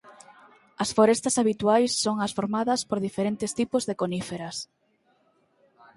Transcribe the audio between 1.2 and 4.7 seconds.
habituais son as formadas por diferentes tipos de coníferas.